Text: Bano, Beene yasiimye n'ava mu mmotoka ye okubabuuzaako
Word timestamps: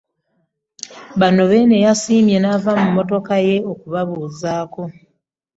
Bano, 1.19 1.41
Beene 1.49 1.77
yasiimye 1.85 2.37
n'ava 2.41 2.71
mu 2.81 2.85
mmotoka 2.89 3.33
ye 3.47 3.55
okubabuuzaako 3.71 4.81